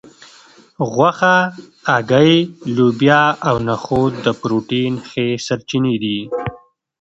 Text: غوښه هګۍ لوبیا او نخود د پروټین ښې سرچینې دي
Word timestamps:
غوښه 0.91 1.35
هګۍ 1.91 2.33
لوبیا 2.75 3.23
او 3.47 3.55
نخود 3.67 4.11
د 4.25 4.27
پروټین 4.39 4.93
ښې 5.09 5.27
سرچینې 5.47 5.95
دي 6.03 6.19